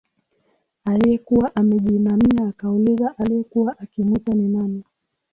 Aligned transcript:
Aliyekuwa 0.85 1.55
amejiinamia 1.55 2.47
akauliza 2.49 3.17
aliyekuwa 3.17 3.79
akimwita 3.79 4.33
ni 4.33 4.47
nani 4.47 4.83